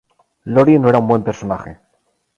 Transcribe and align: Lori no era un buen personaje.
Lori 0.55 0.79
no 0.79 0.89
era 0.89 0.97
un 0.97 1.05
buen 1.07 1.23
personaje. 1.23 1.79